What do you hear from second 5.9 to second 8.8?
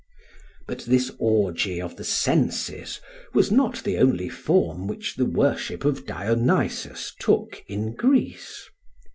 Dionysus took in Greece.